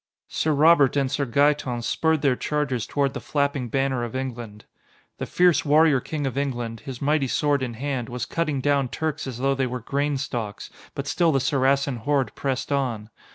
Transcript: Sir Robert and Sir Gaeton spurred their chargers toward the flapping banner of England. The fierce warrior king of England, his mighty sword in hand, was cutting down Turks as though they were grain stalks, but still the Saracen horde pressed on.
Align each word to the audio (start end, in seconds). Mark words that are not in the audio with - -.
Sir 0.29 0.51
Robert 0.51 0.97
and 0.97 1.11
Sir 1.11 1.27
Gaeton 1.27 1.83
spurred 1.83 2.23
their 2.23 2.35
chargers 2.35 2.87
toward 2.87 3.13
the 3.13 3.19
flapping 3.21 3.69
banner 3.69 4.03
of 4.03 4.15
England. 4.15 4.65
The 5.19 5.27
fierce 5.27 5.63
warrior 5.63 5.99
king 5.99 6.25
of 6.25 6.39
England, 6.39 6.79
his 6.79 7.03
mighty 7.03 7.27
sword 7.27 7.61
in 7.61 7.75
hand, 7.75 8.09
was 8.09 8.25
cutting 8.25 8.61
down 8.61 8.87
Turks 8.87 9.27
as 9.27 9.37
though 9.37 9.53
they 9.53 9.67
were 9.67 9.79
grain 9.79 10.17
stalks, 10.17 10.71
but 10.95 11.05
still 11.05 11.31
the 11.31 11.39
Saracen 11.39 11.97
horde 11.97 12.33
pressed 12.33 12.71
on. 12.71 13.11